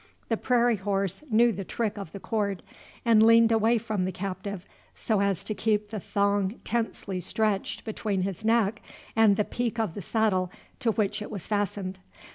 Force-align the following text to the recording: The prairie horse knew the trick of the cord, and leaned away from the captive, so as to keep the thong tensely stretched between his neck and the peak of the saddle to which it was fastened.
The 0.29 0.35
prairie 0.37 0.77
horse 0.77 1.21
knew 1.29 1.51
the 1.51 1.63
trick 1.63 1.95
of 1.95 2.11
the 2.11 2.19
cord, 2.19 2.63
and 3.05 3.21
leaned 3.21 3.51
away 3.51 3.77
from 3.77 4.03
the 4.05 4.11
captive, 4.11 4.65
so 4.95 5.19
as 5.21 5.43
to 5.43 5.53
keep 5.53 5.89
the 5.89 5.99
thong 5.99 6.55
tensely 6.63 7.19
stretched 7.19 7.85
between 7.85 8.21
his 8.21 8.43
neck 8.43 8.81
and 9.15 9.35
the 9.37 9.45
peak 9.45 9.77
of 9.79 9.93
the 9.93 10.01
saddle 10.01 10.51
to 10.79 10.91
which 10.91 11.21
it 11.21 11.29
was 11.29 11.45
fastened. 11.45 11.99